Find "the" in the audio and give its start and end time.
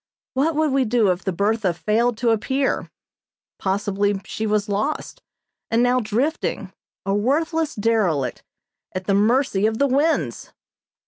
1.23-1.31, 9.05-9.13, 9.77-9.85